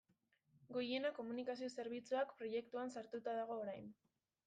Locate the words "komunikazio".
1.19-1.71